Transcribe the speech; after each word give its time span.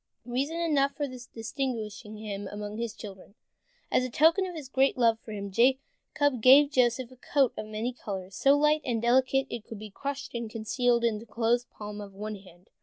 Reason 0.25 0.59
enough 0.59 0.95
for 0.95 1.07
distinguishing 1.07 2.17
him 2.17 2.47
among 2.47 2.79
his 2.79 2.95
children. 2.95 3.35
As 3.91 4.03
a 4.03 4.09
token 4.09 4.47
of 4.47 4.55
his 4.55 4.67
great 4.67 4.97
love 4.97 5.19
for 5.19 5.31
him, 5.31 5.51
Jacob 5.51 6.41
gave 6.41 6.71
Joseph 6.71 7.11
a 7.11 7.15
coat 7.17 7.53
of 7.55 7.67
many 7.67 7.93
colors, 7.93 8.33
so 8.35 8.57
light 8.57 8.81
and 8.83 8.99
delicate 8.99 9.47
that 9.49 9.57
it 9.57 9.63
could 9.67 9.77
be 9.77 9.91
crushed 9.91 10.33
and 10.33 10.49
concealed 10.49 11.03
in 11.03 11.19
the 11.19 11.27
closed 11.27 11.69
palm 11.69 12.01
of 12.01 12.15
one 12.15 12.37
hand. 12.37 12.71